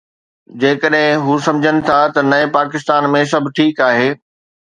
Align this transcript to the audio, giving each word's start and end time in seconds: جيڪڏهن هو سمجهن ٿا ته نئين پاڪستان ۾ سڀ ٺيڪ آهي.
جيڪڏهن 0.61 1.19
هو 1.25 1.35
سمجهن 1.47 1.83
ٿا 1.89 1.97
ته 2.15 2.23
نئين 2.31 2.49
پاڪستان 2.57 3.09
۾ 3.17 3.23
سڀ 3.35 3.53
ٺيڪ 3.61 3.85
آهي. 3.91 4.09